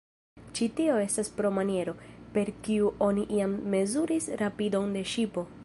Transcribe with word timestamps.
Ĉi 0.59 0.67
tio 0.77 0.95
estas 1.01 1.29
pro 1.41 1.51
maniero, 1.57 1.93
per 2.37 2.51
kiu 2.69 2.89
oni 3.09 3.27
iam 3.41 3.53
mezuris 3.75 4.31
rapidon 4.43 4.93
de 4.99 5.07
ŝipo. 5.13 5.49